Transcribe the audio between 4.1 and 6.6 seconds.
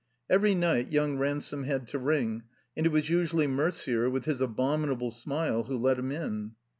with his abominable smile, who let him in.